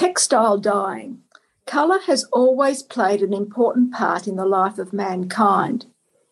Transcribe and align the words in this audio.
Textile 0.00 0.56
dyeing. 0.56 1.20
Colour 1.66 1.98
has 2.06 2.24
always 2.32 2.82
played 2.82 3.20
an 3.20 3.34
important 3.34 3.92
part 3.92 4.26
in 4.26 4.36
the 4.36 4.46
life 4.46 4.78
of 4.78 4.94
mankind. 4.94 5.84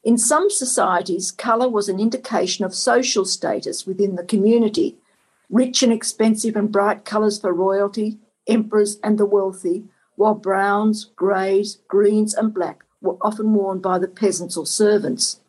In 0.03 0.17
some 0.17 0.49
societies, 0.49 1.31
colour 1.31 1.69
was 1.69 1.87
an 1.87 2.01
indication 2.01 2.65
of 2.65 2.75
social 2.75 3.27
status 3.27 3.87
within 3.87 4.17
the 4.17 4.25
community. 4.25 4.97
Rich 5.51 5.83
and 5.83 5.93
expensive 5.93 6.57
and 6.57 6.73
bright 6.73 7.05
colours 7.05 7.39
for 7.39 7.53
royalty, 7.53 8.17
emperors, 8.47 8.99
and 9.05 9.19
the 9.19 9.27
wealthy, 9.27 9.85
while 10.17 10.35
browns, 10.35 11.05
greys, 11.05 11.77
greens, 11.89 12.33
and 12.33 12.55
black 12.55 12.85
were 13.03 13.19
often 13.21 13.53
worn 13.53 13.81
by 13.81 13.99
the 13.99 14.09
peasants 14.09 14.57
or 14.57 14.65
servants. 14.65 15.43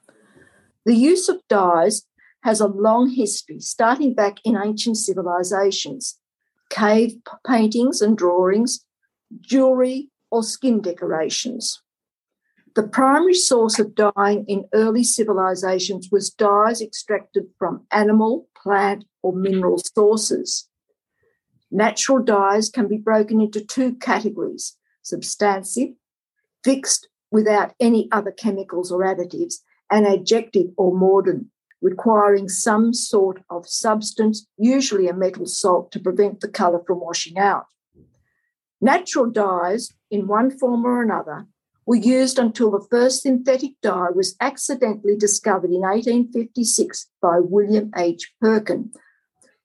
The 0.83 0.93
use 0.93 1.29
of 1.29 1.41
dyes 1.47 2.05
has 2.41 2.59
a 2.59 2.67
long 2.67 3.11
history, 3.11 3.61
starting 3.61 4.13
back 4.13 4.39
in 4.43 4.57
ancient 4.57 4.97
civilizations. 4.97 6.17
Cave 6.69 7.17
paintings 7.45 8.01
and 8.01 8.17
drawings, 8.17 8.85
jewelry, 9.41 10.09
or 10.31 10.43
skin 10.43 10.81
decorations. 10.81 11.81
The 12.75 12.87
primary 12.87 13.33
source 13.33 13.79
of 13.79 13.95
dyeing 13.95 14.45
in 14.47 14.65
early 14.73 15.03
civilizations 15.03 16.09
was 16.11 16.29
dyes 16.29 16.81
extracted 16.81 17.45
from 17.57 17.85
animal, 17.91 18.47
plant, 18.55 19.05
or 19.23 19.33
mineral 19.33 19.79
sources. 19.79 20.69
Natural 21.71 22.19
dyes 22.23 22.69
can 22.69 22.87
be 22.87 22.97
broken 22.97 23.41
into 23.41 23.63
two 23.63 23.95
categories 23.95 24.77
substantive, 25.01 25.89
fixed 26.63 27.09
without 27.31 27.73
any 27.79 28.07
other 28.11 28.31
chemicals 28.31 28.91
or 28.91 29.03
additives, 29.03 29.55
and 29.89 30.05
adjective 30.05 30.67
or 30.77 30.95
mordant, 30.95 31.47
requiring 31.81 32.49
some 32.49 32.93
sort 32.93 33.41
of 33.49 33.67
substance, 33.67 34.45
usually 34.57 35.07
a 35.07 35.13
metal 35.13 35.45
salt, 35.45 35.91
to 35.91 35.99
prevent 35.99 36.41
the 36.41 36.47
colour 36.47 36.81
from 36.85 36.99
washing 36.99 37.37
out. 37.37 37.65
Natural 38.81 39.29
dyes, 39.29 39.93
in 40.09 40.27
one 40.27 40.51
form 40.51 40.85
or 40.85 41.01
another, 41.01 41.47
were 41.85 41.95
used 41.95 42.37
until 42.37 42.71
the 42.71 42.85
first 42.89 43.23
synthetic 43.23 43.71
dye 43.81 44.09
was 44.13 44.35
accidentally 44.39 45.17
discovered 45.17 45.71
in 45.71 45.81
1856 45.81 47.09
by 47.21 47.39
William 47.39 47.91
H. 47.97 48.31
Perkin. 48.39 48.91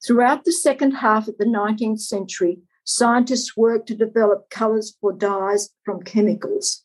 Throughout 0.05 0.45
the 0.45 0.53
second 0.53 0.93
half 0.93 1.29
of 1.29 1.39
the 1.39 1.45
19th 1.45 2.01
century, 2.01 2.59
scientists 2.85 3.57
worked 3.57 3.89
to 3.89 3.95
develop 3.95 4.51
colours 4.51 4.97
for 5.01 5.13
dyes 5.13 5.71
from 5.85 6.03
chemicals. 6.03 6.85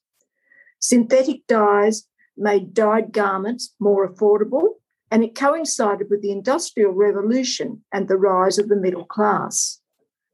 Synthetic 0.79 1.45
dyes 1.47 2.07
made 2.37 2.73
dyed 2.73 3.11
garments 3.11 3.75
more 3.79 4.07
affordable, 4.07 4.75
and 5.11 5.23
it 5.23 5.35
coincided 5.35 6.07
with 6.09 6.21
the 6.21 6.31
Industrial 6.31 6.91
Revolution 6.91 7.83
and 7.91 8.07
the 8.07 8.17
rise 8.17 8.57
of 8.59 8.69
the 8.69 8.75
middle 8.75 9.05
class. 9.05 9.79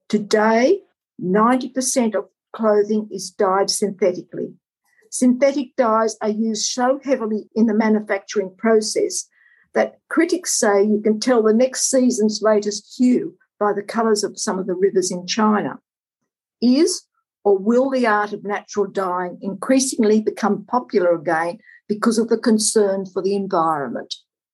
Today, 0.09 0.81
90% 1.21 2.15
of 2.15 2.25
clothing 2.53 3.07
is 3.11 3.31
dyed 3.31 3.69
synthetically. 3.69 4.53
Synthetic 5.09 5.75
dyes 5.77 6.17
are 6.21 6.29
used 6.29 6.65
so 6.65 6.99
heavily 7.03 7.49
in 7.55 7.67
the 7.67 7.73
manufacturing 7.73 8.53
process 8.57 9.27
that 9.73 9.99
critics 10.09 10.53
say 10.53 10.83
you 10.83 11.01
can 11.01 11.19
tell 11.19 11.41
the 11.41 11.53
next 11.53 11.89
season's 11.89 12.41
latest 12.41 12.95
hue 12.97 13.35
by 13.59 13.71
the 13.73 13.83
colours 13.83 14.23
of 14.23 14.39
some 14.39 14.59
of 14.59 14.67
the 14.67 14.73
rivers 14.73 15.11
in 15.11 15.25
China. 15.25 15.79
Is 16.61 17.03
or 17.43 17.57
will 17.57 17.89
the 17.91 18.07
art 18.07 18.33
of 18.33 18.43
natural 18.43 18.87
dyeing 18.87 19.37
increasingly 19.41 20.19
become 20.19 20.65
popular 20.65 21.13
again 21.13 21.59
because 21.87 22.17
of 22.17 22.27
the 22.27 22.37
concern 22.37 23.05
for 23.05 23.21
the 23.21 23.35
environment? 23.35 24.15